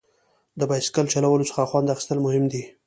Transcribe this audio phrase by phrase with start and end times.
[0.59, 2.63] د بایسکل چلولو څخه خوند اخیستل مهم دي.